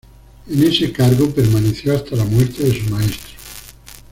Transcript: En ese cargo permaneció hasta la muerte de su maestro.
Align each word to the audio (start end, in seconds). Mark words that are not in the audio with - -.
En 0.47 0.63
ese 0.63 0.91
cargo 0.91 1.29
permaneció 1.29 1.95
hasta 1.95 2.15
la 2.15 2.23
muerte 2.25 2.63
de 2.63 2.73
su 2.73 2.89
maestro. 2.89 3.35